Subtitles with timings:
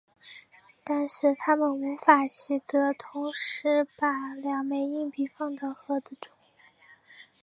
[0.83, 6.31] 但是它们无法习得同时把两枚硬币放到盒子中。